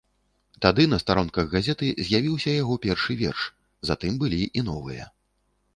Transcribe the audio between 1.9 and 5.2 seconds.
з'явіўся яго першы верш, затым былі і новыя.